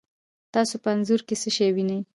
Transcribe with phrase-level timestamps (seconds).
[0.53, 1.99] تاسو په انځور کې څه شی وینئ؟